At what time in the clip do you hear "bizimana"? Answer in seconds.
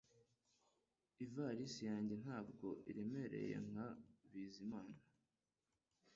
4.31-4.97